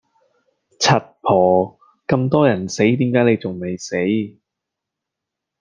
[0.79, 1.77] 柒婆！
[2.07, 3.97] 咁多人死點解你仲未死